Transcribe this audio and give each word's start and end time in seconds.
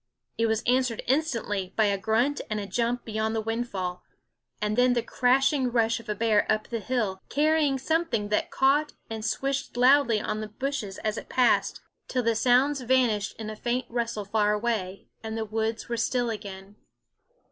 It 0.35 0.47
was 0.47 0.63
answered 0.63 1.03
instantly 1.05 1.73
by 1.75 1.85
a 1.85 1.95
grunt 1.99 2.41
and 2.49 2.59
a 2.59 2.65
jump 2.65 3.01
SCHOOL 3.01 3.01
Of 3.01 3.05
beyond 3.05 3.35
the 3.35 3.41
windfall 3.41 4.01
and 4.59 4.75
then 4.75 4.93
the 4.93 5.03
crashing 5.03 5.71
rush 5.71 5.99
of 5.99 6.09
a 6.09 6.15
bear 6.15 6.51
up 6.51 6.69
the 6.69 6.79
hill, 6.79 7.21
carrying 7.29 7.77
some 7.77 8.05
thing 8.05 8.29
that 8.29 8.49
caught 8.49 8.93
and 9.11 9.23
swished 9.23 9.77
loudly 9.77 10.19
on 10.19 10.41
the 10.41 10.47
bushes 10.47 10.97
as 11.03 11.19
it 11.19 11.29
passed, 11.29 11.81
till 12.07 12.23
the 12.23 12.33
sounds 12.33 12.81
vanished 12.81 13.35
in 13.37 13.51
a 13.51 13.55
faint 13.55 13.85
rustle 13.89 14.25
far 14.25 14.53
away, 14.53 15.05
and 15.21 15.37
the 15.37 15.45
woods 15.45 15.87
were 15.87 15.97
still 15.97 16.31
again. 16.31 16.77